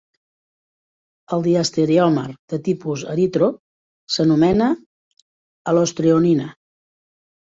El 1.35 1.43
diastereòmer 1.47 2.23
de 2.53 2.57
tipus 2.67 3.03
eritro 3.15 3.49
s'anomena 4.15 4.71
alostreonina. 5.73 6.49